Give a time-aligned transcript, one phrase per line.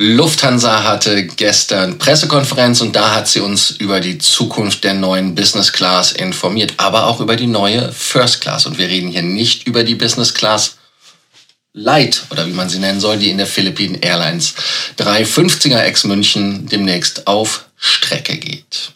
[0.00, 5.72] Lufthansa hatte gestern Pressekonferenz und da hat sie uns über die Zukunft der neuen Business
[5.72, 8.66] Class informiert, aber auch über die neue First Class.
[8.66, 10.76] Und wir reden hier nicht über die Business Class
[11.72, 14.54] Light oder wie man sie nennen soll, die in der Philippine Airlines
[15.00, 18.92] 350er ex München demnächst auf Strecke geht.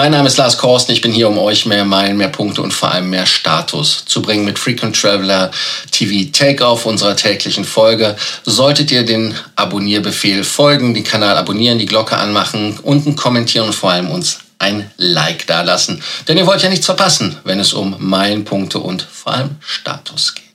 [0.00, 0.94] Mein Name ist Lars Korsten.
[0.94, 4.22] Ich bin hier, um euch mehr Meilen, mehr Punkte und vor allem mehr Status zu
[4.22, 5.50] bringen mit Frequent Traveler
[5.90, 8.16] TV Takeoff, unserer täglichen Folge.
[8.46, 13.90] Solltet ihr den Abonnierbefehl folgen, den Kanal abonnieren, die Glocke anmachen, unten kommentieren und vor
[13.90, 16.02] allem uns ein Like dalassen.
[16.26, 20.49] Denn ihr wollt ja nichts verpassen, wenn es um Meilenpunkte und vor allem Status geht.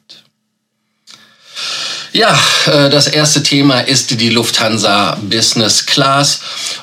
[2.14, 6.40] Ja, äh, das erste Thema ist die Lufthansa Business Class.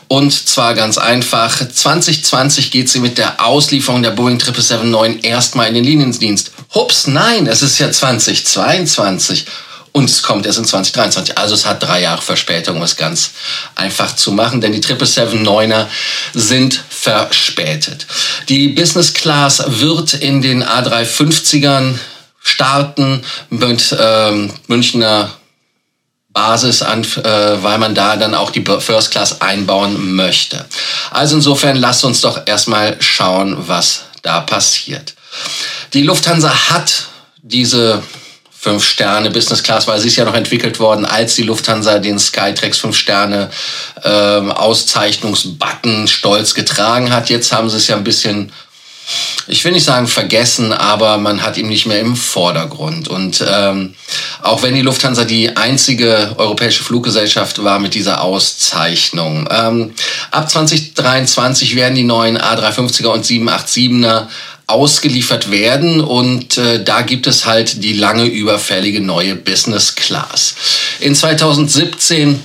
[0.08, 1.56] Und zwar ganz einfach.
[1.56, 6.52] 2020 geht sie mit der Auslieferung der Boeing 777-9 erstmal in den Liniendienst.
[6.74, 9.46] Hups, nein, es ist ja 2022.
[9.92, 11.36] Und es kommt erst in 2023.
[11.36, 13.32] Also es hat drei Jahre Verspätung, um es ganz
[13.74, 15.86] einfach zu machen, denn die 777-9er
[16.32, 18.06] sind verspätet.
[18.48, 21.98] Die Business Class wird in den A350ern
[22.42, 25.30] starten mit ähm, Münchner
[26.32, 30.64] Basis an, äh, weil man da dann auch die First Class einbauen möchte.
[31.10, 35.14] Also insofern lasst uns doch erstmal schauen, was da passiert.
[35.92, 37.08] Die Lufthansa hat
[37.42, 38.02] diese
[38.62, 42.18] fünf Sterne Business Class, weil sie ist ja noch entwickelt worden, als die Lufthansa den
[42.18, 43.50] Skytrax fünf Sterne
[44.04, 47.28] ähm, Auszeichnungsbutton stolz getragen hat.
[47.28, 48.52] Jetzt haben sie es ja ein bisschen
[49.48, 53.08] ich will nicht sagen vergessen, aber man hat ihn nicht mehr im Vordergrund.
[53.08, 53.94] Und ähm,
[54.42, 59.92] auch wenn die Lufthansa die einzige europäische Fluggesellschaft war mit dieser Auszeichnung, ähm,
[60.30, 64.28] ab 2023 werden die neuen A350er und 787er
[64.68, 70.54] ausgeliefert werden und äh, da gibt es halt die lange überfällige neue Business Class.
[71.00, 72.42] In 2017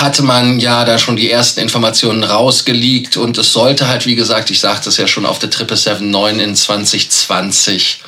[0.00, 4.50] hatte man ja da schon die ersten Informationen rausgeleakt und es sollte halt, wie gesagt,
[4.50, 8.00] ich sagte es ja schon auf der 777-9 in 2020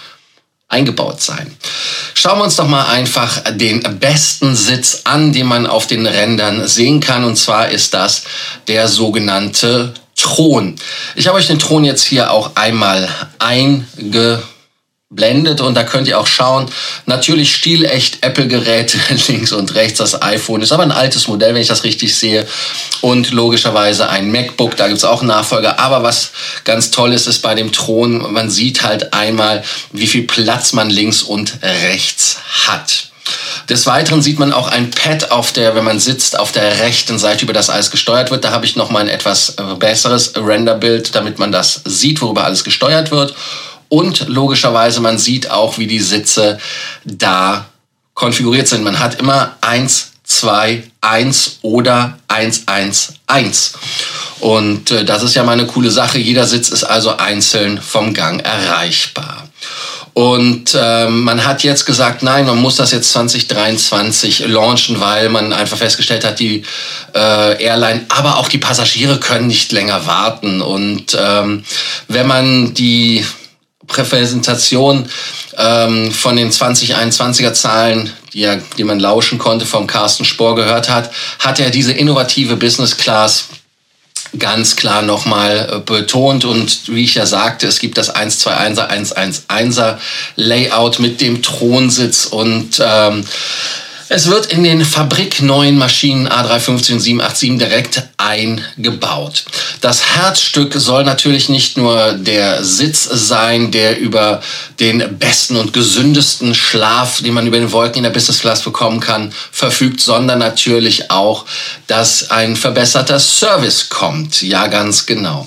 [0.69, 1.55] eingebaut sein.
[2.15, 6.67] Schauen wir uns doch mal einfach den besten Sitz an, den man auf den Rändern
[6.67, 7.25] sehen kann.
[7.25, 8.25] Und zwar ist das
[8.67, 10.77] der sogenannte Thron.
[11.17, 14.43] Ich habe euch den Thron jetzt hier auch einmal eingebaut
[15.15, 16.69] blendet und da könnt ihr auch schauen.
[17.07, 18.99] Natürlich stilecht Apple-Geräte
[19.29, 19.99] links und rechts.
[19.99, 22.47] Das iPhone ist aber ein altes Modell, wenn ich das richtig sehe.
[23.01, 25.79] Und logischerweise ein MacBook, da gibt's auch einen Nachfolger.
[25.79, 26.31] Aber was
[26.65, 30.91] ganz toll ist, ist bei dem Thron, man sieht halt einmal, wie viel Platz man
[30.91, 33.09] links und rechts hat.
[33.69, 37.19] Des Weiteren sieht man auch ein Pad auf der, wenn man sitzt, auf der rechten
[37.19, 38.45] Seite, über das alles gesteuert wird.
[38.45, 43.11] Da habe ich nochmal ein etwas besseres Renderbild, damit man das sieht, worüber alles gesteuert
[43.11, 43.35] wird.
[43.89, 46.59] Und logischerweise, man sieht auch, wie die Sitze
[47.05, 47.67] da
[48.15, 48.85] konfiguriert sind.
[48.85, 53.73] Man hat immer 1, 2, 1 oder 1, 1, 1.
[54.41, 56.19] Und äh, das ist ja mal eine coole Sache.
[56.19, 59.49] Jeder Sitz ist also einzeln vom Gang erreichbar.
[60.15, 65.53] Und äh, man hat jetzt gesagt, nein, man muss das jetzt 2023 launchen, weil man
[65.53, 66.63] einfach festgestellt hat, die
[67.15, 70.63] äh, Airline, aber auch die Passagiere können nicht länger warten.
[70.63, 71.65] Und ähm,
[72.07, 73.27] wenn man die
[73.87, 75.09] Präsentation
[75.57, 80.89] ähm, von den 2021er Zahlen, die, ja, die man lauschen konnte, vom Carsten Spohr gehört
[80.89, 83.45] hat, hat er diese innovative Business Class
[84.39, 86.45] ganz klar nochmal äh, betont.
[86.45, 89.99] Und wie ich ja sagte, es gibt das 121er, 111er
[90.37, 93.25] Layout mit dem Thronsitz und ähm,
[94.09, 99.45] es wird in den fabrikneuen Maschinen A350 und 787 direkt eingebaut.
[99.81, 104.43] Das Herzstück soll natürlich nicht nur der Sitz sein, der über
[104.81, 109.01] den besten und gesündesten Schlaf, den man über den Wolken in der Business Class bekommen
[109.01, 111.47] kann, verfügt, sondern natürlich auch,
[111.87, 114.43] dass ein verbesserter Service kommt.
[114.43, 115.47] Ja, ganz genau.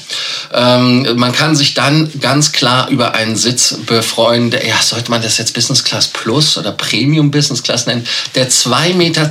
[0.54, 4.52] Ähm, man kann sich dann ganz klar über einen Sitz befreuen.
[4.52, 8.06] Ja, sollte man das jetzt Business Class Plus oder Premium Business Class nennen?
[8.36, 9.30] Der der 2,20 Meter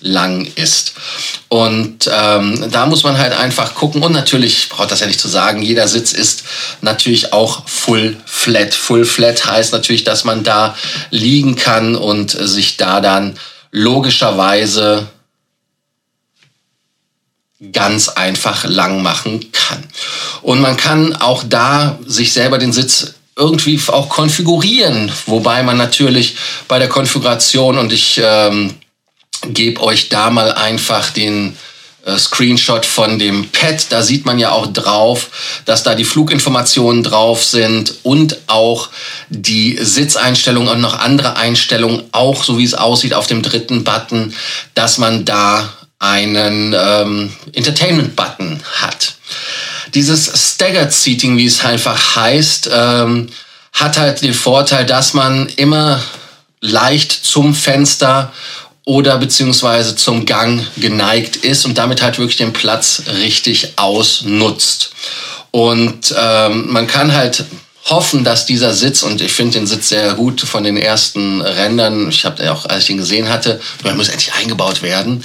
[0.00, 0.94] lang ist.
[1.48, 4.02] Und ähm, da muss man halt einfach gucken.
[4.02, 6.44] Und natürlich braucht das ja nicht zu sagen, jeder Sitz ist
[6.82, 8.74] natürlich auch full flat.
[8.74, 10.76] Full flat heißt natürlich, dass man da
[11.10, 13.38] liegen kann und sich da dann
[13.70, 15.08] logischerweise
[17.72, 19.82] ganz einfach lang machen kann.
[20.42, 25.10] Und man kann auch da sich selber den Sitz irgendwie auch konfigurieren.
[25.26, 26.36] Wobei man natürlich
[26.68, 28.74] bei der Konfiguration und ich ähm,
[29.48, 31.56] gebe euch da mal einfach den
[32.04, 33.86] äh, Screenshot von dem Pad.
[33.90, 35.30] Da sieht man ja auch drauf,
[35.64, 38.90] dass da die Fluginformationen drauf sind und auch
[39.28, 44.34] die Sitzeinstellungen und noch andere Einstellungen, auch so wie es aussieht auf dem dritten Button,
[44.74, 49.14] dass man da einen ähm, Entertainment-Button hat.
[49.94, 53.28] Dieses Staggered Seating, wie es einfach heißt, ähm,
[53.72, 56.02] hat halt den Vorteil, dass man immer
[56.60, 58.32] leicht zum Fenster
[58.84, 64.90] oder beziehungsweise zum Gang geneigt ist und damit halt wirklich den Platz richtig ausnutzt.
[65.50, 67.44] Und ähm, man kann halt
[67.86, 72.08] hoffen, dass dieser Sitz, und ich finde den Sitz sehr gut von den ersten Rändern,
[72.08, 75.22] ich habe auch, als ich ihn gesehen hatte, der muss endlich eingebaut werden,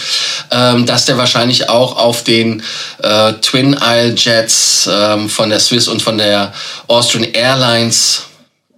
[0.51, 2.61] ähm, dass der wahrscheinlich auch auf den
[3.01, 6.53] äh, Twin Isle Jets ähm, von der Swiss und von der
[6.87, 8.23] Austrian Airlines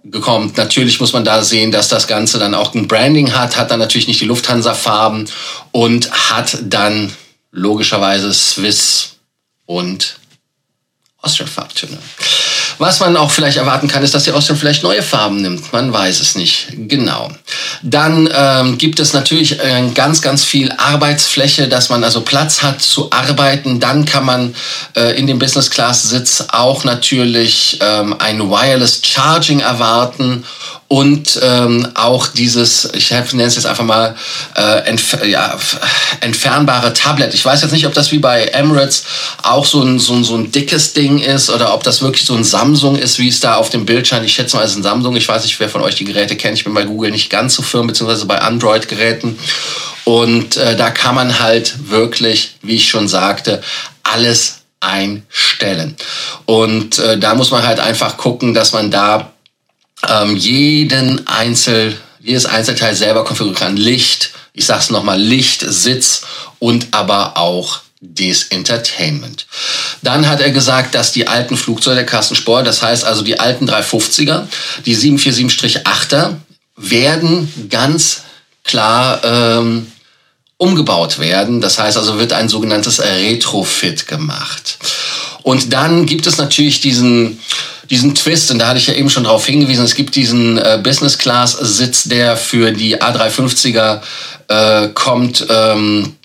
[0.04, 0.52] gekommen.
[0.56, 3.80] Natürlich muss man da sehen, dass das Ganze dann auch ein Branding hat, hat dann
[3.80, 5.28] natürlich nicht die Lufthansa-Farben
[5.72, 7.12] und hat dann
[7.50, 9.16] logischerweise Swiss
[9.66, 10.18] und
[11.20, 11.98] Austrian-Farbtöne.
[12.82, 15.72] Was man auch vielleicht erwarten kann, ist, dass die Austrian vielleicht neue Farben nimmt.
[15.72, 17.30] Man weiß es nicht genau.
[17.84, 22.82] Dann ähm, gibt es natürlich äh, ganz, ganz viel Arbeitsfläche, dass man also Platz hat
[22.82, 23.78] zu arbeiten.
[23.78, 24.56] Dann kann man
[24.96, 30.42] äh, in dem Business Class Sitz auch natürlich ähm, ein Wireless Charging erwarten
[30.92, 34.14] und ähm, auch dieses, ich nenne es jetzt einfach mal,
[34.54, 35.56] äh, entf ja,
[36.20, 37.32] entfernbare Tablet.
[37.32, 39.04] Ich weiß jetzt nicht, ob das wie bei Emirates
[39.42, 42.34] auch so ein, so, ein, so ein dickes Ding ist oder ob das wirklich so
[42.34, 44.24] ein Samsung ist, wie es da auf dem Bild scheint.
[44.24, 45.16] Ich schätze mal, es ist ein Samsung.
[45.16, 46.56] Ich weiß nicht, wer von euch die Geräte kennt.
[46.56, 49.38] Ich bin bei Google nicht ganz so firm, beziehungsweise bei Android-Geräten.
[50.04, 53.62] Und äh, da kann man halt wirklich, wie ich schon sagte,
[54.02, 55.96] alles einstellen.
[56.44, 59.32] Und äh, da muss man halt einfach gucken, dass man da
[60.08, 63.76] ähm, jeden Einzel, jedes Einzelteil selber konfigurieren kann.
[63.76, 66.22] Licht, ich sag's nochmal, Licht, Sitz
[66.58, 69.46] und aber auch des Entertainment.
[70.02, 73.38] Dann hat er gesagt, dass die alten Flugzeuge der Carsten Spohr, das heißt also die
[73.38, 74.46] alten 350er,
[74.84, 76.34] die 747-8er,
[76.76, 78.22] werden ganz
[78.64, 79.86] klar ähm,
[80.56, 81.60] umgebaut werden.
[81.60, 84.78] Das heißt also, wird ein sogenanntes Retrofit gemacht.
[85.42, 87.38] Und dann gibt es natürlich diesen
[87.90, 90.80] diesen Twist, und da hatte ich ja eben schon darauf hingewiesen, es gibt diesen äh,
[90.82, 94.00] Business Class Sitz, der für die A350er
[94.48, 95.44] äh, kommt.
[95.50, 96.16] Ähm,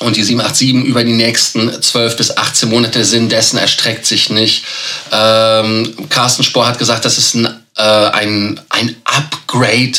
[0.00, 4.64] und die 787 über die nächsten 12 bis 18 Monate Sinn dessen erstreckt sich nicht.
[5.12, 9.92] Ähm, Carsten Spohr hat gesagt, das ist ein, äh, ein, ein Upgrade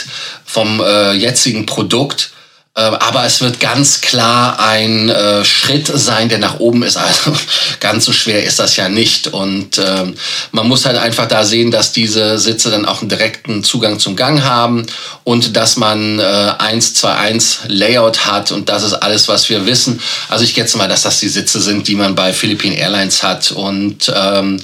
[0.43, 2.31] vom äh, jetzigen Produkt.
[2.73, 6.97] Äh, aber es wird ganz klar ein äh, Schritt sein, der nach oben ist.
[7.11, 7.33] Also
[7.79, 9.27] ganz so schwer ist das ja nicht.
[9.27, 10.15] Und ähm,
[10.51, 14.15] man muss halt einfach da sehen, dass diese Sitze dann auch einen direkten Zugang zum
[14.15, 14.85] Gang haben
[15.23, 18.51] und dass man äh, 1, 2, 1 Layout hat.
[18.51, 19.99] Und das ist alles, was wir wissen.
[20.29, 23.51] Also ich schätze mal, dass das die Sitze sind, die man bei Philippine Airlines hat.
[23.51, 24.61] Und ähm,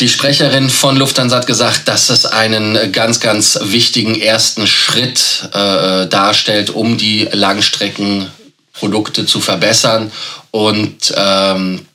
[0.00, 6.06] die Sprecherin von Lufthansa hat gesagt, dass es einen ganz, ganz wichtigen ersten Schritt äh,
[6.06, 10.10] darstellt, um die Langstreckenprodukte zu verbessern.
[10.50, 11.86] Und ähm,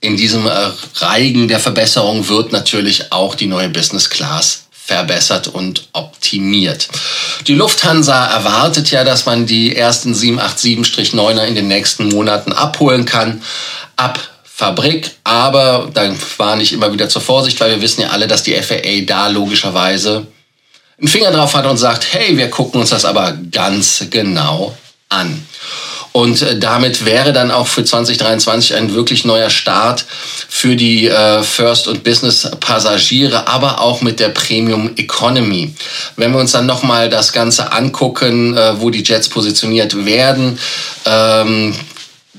[0.00, 5.88] in diesem äh, Reigen der Verbesserung wird natürlich auch die neue Business Class verbessert und
[5.92, 6.86] optimiert.
[7.48, 13.42] Die Lufthansa erwartet ja, dass man die ersten 787-9er in den nächsten Monaten abholen kann.
[13.96, 14.20] Ab
[14.58, 18.42] Fabrik, aber da war nicht immer wieder zur Vorsicht, weil wir wissen ja alle, dass
[18.42, 20.26] die FAA da logischerweise
[20.98, 24.74] einen Finger drauf hat und sagt, hey, wir gucken uns das aber ganz genau
[25.10, 25.46] an.
[26.12, 30.06] Und äh, damit wäre dann auch für 2023 ein wirklich neuer Start
[30.48, 35.74] für die äh, First- und Business-Passagiere, aber auch mit der Premium Economy.
[36.16, 40.58] Wenn wir uns dann nochmal das Ganze angucken, äh, wo die Jets positioniert werden,
[41.04, 41.74] ähm,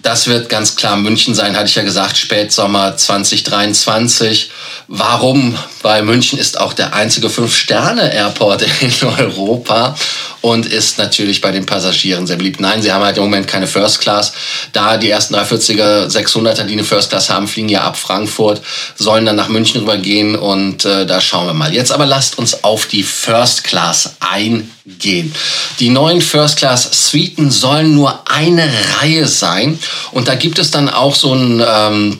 [0.02, 4.52] das wird ganz klar München sein, hatte ich ja gesagt, Spätsommer 2023.
[4.88, 5.58] Warum?
[5.82, 9.96] Weil München ist auch der einzige Fünf-Sterne-Airport in Europa
[10.42, 12.60] und ist natürlich bei den Passagieren sehr beliebt.
[12.60, 14.32] Nein, sie haben halt im Moment keine First Class.
[14.72, 18.62] Da die ersten 340er, 600er, die eine First Class haben, fliegen ja ab Frankfurt,
[18.96, 21.74] sollen dann nach München rübergehen und äh, da schauen wir mal.
[21.74, 25.34] Jetzt aber lasst uns auf die First Class eingehen.
[25.80, 29.78] Die neuen First Class Suiten sollen nur eine Reihe sein
[30.12, 32.20] und da gibt es dann auch so ein ähm,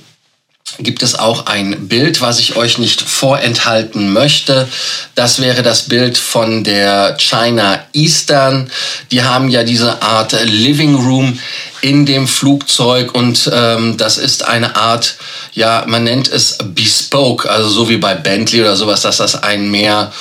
[0.80, 4.68] gibt es auch ein Bild, was ich euch nicht vorenthalten möchte.
[5.16, 8.70] Das wäre das Bild von der China Eastern.
[9.12, 11.40] Die haben ja diese Art Living Room
[11.82, 15.16] in dem Flugzeug und ähm, das ist eine Art,
[15.54, 19.72] ja, man nennt es Bespoke, also so wie bei Bentley oder sowas, dass das ein
[19.72, 20.12] mehr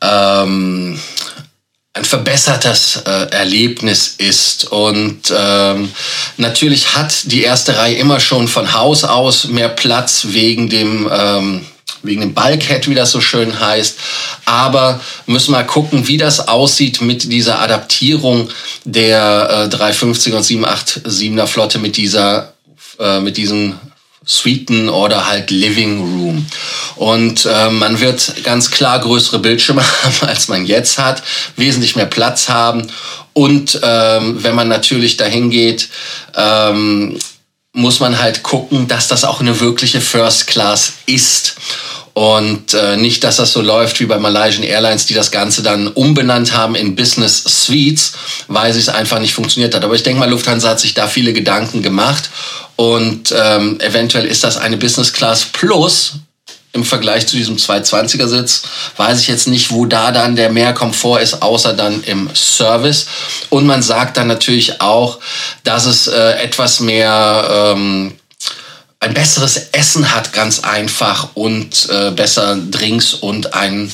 [0.00, 1.00] ähm,
[1.98, 4.70] ein verbessertes äh, Erlebnis ist.
[4.70, 5.92] Und ähm,
[6.36, 11.66] natürlich hat die erste Reihe immer schon von Haus aus mehr Platz wegen dem ähm,
[12.04, 13.98] wegen dem Bulkhead, wie das so schön heißt.
[14.44, 18.50] Aber müssen wir gucken, wie das aussieht mit dieser Adaptierung
[18.84, 22.52] der äh, 350er und 787er Flotte mit dieser
[23.00, 23.78] äh, mit diesen
[24.24, 26.46] Suiten oder halt Living Room.
[26.96, 31.22] Und äh, man wird ganz klar größere Bildschirme haben, als man jetzt hat,
[31.56, 32.86] wesentlich mehr Platz haben.
[33.32, 35.88] Und ähm, wenn man natürlich dahin geht,
[36.34, 37.18] ähm,
[37.72, 41.56] muss man halt gucken, dass das auch eine wirkliche First Class ist.
[42.18, 45.86] Und äh, nicht, dass das so läuft wie bei Malaysian Airlines, die das Ganze dann
[45.86, 48.14] umbenannt haben in Business Suites,
[48.48, 49.84] weil es einfach nicht funktioniert hat.
[49.84, 52.28] Aber ich denke mal, Lufthansa hat sich da viele Gedanken gemacht.
[52.74, 56.14] Und ähm, eventuell ist das eine Business Class Plus
[56.72, 58.62] im Vergleich zu diesem 220er Sitz.
[58.96, 63.06] Weiß ich jetzt nicht, wo da dann der Mehrkomfort ist, außer dann im Service.
[63.48, 65.20] Und man sagt dann natürlich auch,
[65.62, 67.74] dass es äh, etwas mehr...
[67.76, 68.14] Ähm,
[69.00, 73.92] ein besseres Essen hat, ganz einfach, und äh, besser Drinks und einen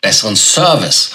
[0.00, 1.10] besseren Service.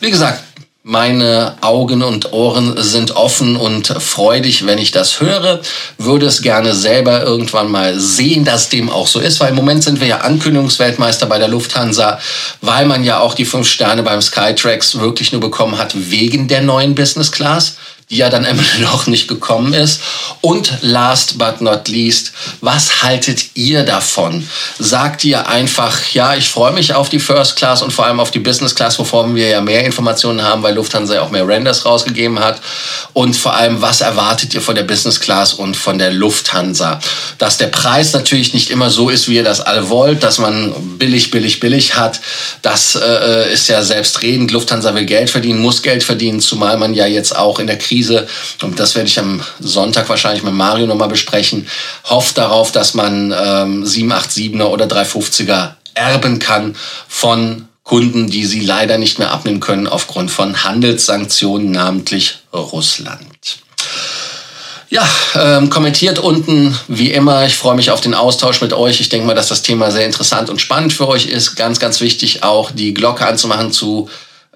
[0.00, 0.42] Wie gesagt,
[0.86, 5.62] meine Augen und Ohren sind offen und freudig, wenn ich das höre.
[5.96, 9.82] Würde es gerne selber irgendwann mal sehen, dass dem auch so ist, weil im Moment
[9.82, 12.20] sind wir ja Ankündigungsweltmeister bei der Lufthansa,
[12.60, 16.60] weil man ja auch die fünf Sterne beim Skytrax wirklich nur bekommen hat wegen der
[16.60, 17.76] neuen Business Class
[18.10, 20.00] die ja dann immer noch nicht gekommen ist.
[20.40, 24.46] Und last but not least, was haltet ihr davon?
[24.78, 28.30] Sagt ihr einfach, ja, ich freue mich auf die First Class und vor allem auf
[28.30, 31.84] die Business Class, wovon wir ja mehr Informationen haben, weil Lufthansa ja auch mehr Renders
[31.84, 32.60] rausgegeben hat.
[33.12, 37.00] Und vor allem, was erwartet ihr von der Business Class und von der Lufthansa?
[37.38, 40.98] Dass der Preis natürlich nicht immer so ist, wie ihr das alle wollt, dass man
[40.98, 42.20] billig, billig, billig hat,
[42.62, 44.50] das äh, ist ja selbstredend.
[44.50, 47.93] Lufthansa will Geld verdienen, muss Geld verdienen, zumal man ja jetzt auch in der Krise
[47.94, 48.26] Krise,
[48.62, 51.68] und das werde ich am Sonntag wahrscheinlich mit Mario nochmal besprechen,
[52.04, 56.74] hofft darauf, dass man ähm, 787er oder 350er erben kann
[57.06, 63.58] von Kunden, die sie leider nicht mehr abnehmen können aufgrund von Handelssanktionen, namentlich Russland.
[64.90, 67.46] Ja, ähm, kommentiert unten wie immer.
[67.46, 69.00] Ich freue mich auf den Austausch mit euch.
[69.00, 71.56] Ich denke mal, dass das Thema sehr interessant und spannend für euch ist.
[71.56, 74.08] Ganz, ganz wichtig auch die Glocke anzumachen zu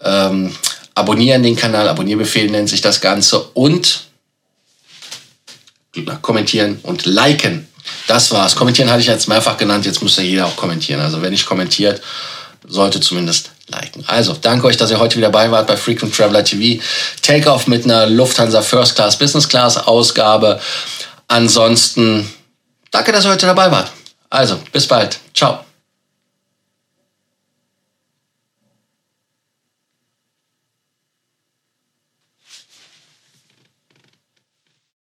[0.02, 0.52] ähm,
[0.98, 4.04] abonnieren den Kanal, Abonnierbefehl nennt sich das Ganze und
[6.22, 7.66] kommentieren und liken.
[8.06, 8.54] Das war's.
[8.54, 11.00] Kommentieren hatte ich jetzt mehrfach genannt, jetzt muss ja jeder auch kommentieren.
[11.00, 12.02] Also wenn nicht kommentiert,
[12.66, 14.04] sollte zumindest liken.
[14.06, 16.82] Also, danke euch, dass ihr heute wieder dabei wart bei Frequent Traveler TV.
[17.22, 20.60] Takeoff mit einer Lufthansa First Class Business Class Ausgabe.
[21.28, 22.28] Ansonsten,
[22.90, 23.90] danke, dass ihr heute dabei wart.
[24.30, 25.18] Also, bis bald.
[25.34, 25.67] Ciao.